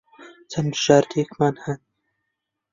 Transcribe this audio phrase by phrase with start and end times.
[0.51, 1.79] چەند بژاردەیەکمان ھەن.